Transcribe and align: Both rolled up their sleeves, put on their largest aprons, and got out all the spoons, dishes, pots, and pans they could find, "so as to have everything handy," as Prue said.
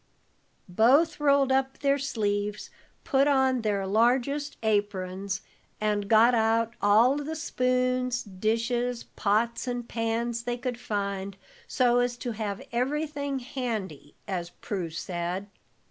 Both 0.67 1.19
rolled 1.19 1.51
up 1.51 1.77
their 1.77 1.99
sleeves, 1.99 2.71
put 3.03 3.27
on 3.27 3.61
their 3.61 3.85
largest 3.85 4.57
aprons, 4.63 5.41
and 5.79 6.07
got 6.09 6.33
out 6.33 6.73
all 6.81 7.17
the 7.17 7.35
spoons, 7.35 8.23
dishes, 8.23 9.03
pots, 9.03 9.67
and 9.67 9.87
pans 9.87 10.41
they 10.41 10.57
could 10.57 10.79
find, 10.79 11.37
"so 11.67 11.99
as 11.99 12.17
to 12.17 12.31
have 12.31 12.63
everything 12.71 13.37
handy," 13.37 14.15
as 14.27 14.49
Prue 14.49 14.89
said. 14.89 15.45